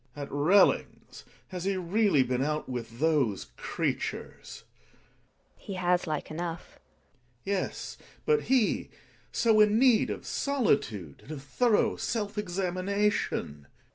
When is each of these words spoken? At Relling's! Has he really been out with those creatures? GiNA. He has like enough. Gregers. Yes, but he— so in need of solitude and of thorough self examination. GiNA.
At 0.15 0.31
Relling's! 0.31 1.25
Has 1.49 1.65
he 1.65 1.77
really 1.77 2.23
been 2.23 2.41
out 2.43 2.67
with 2.67 2.97
those 2.99 3.51
creatures? 3.55 4.63
GiNA. 4.63 5.63
He 5.63 5.73
has 5.75 6.07
like 6.07 6.31
enough. 6.31 6.79
Gregers. 7.43 7.45
Yes, 7.45 7.97
but 8.25 8.43
he— 8.45 8.89
so 9.31 9.59
in 9.59 9.77
need 9.77 10.09
of 10.09 10.25
solitude 10.25 11.19
and 11.21 11.31
of 11.33 11.43
thorough 11.43 11.97
self 11.97 12.39
examination. 12.39 13.67
GiNA. 13.69 13.81